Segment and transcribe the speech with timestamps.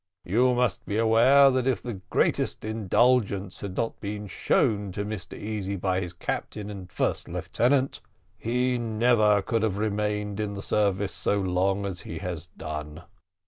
[0.25, 5.37] You must be aware that if the greatest indulgence had not been shown to Mr
[5.37, 8.01] Easy by his captain and first lieutenant,
[8.35, 13.03] he never could have remained in the service so long as he has done."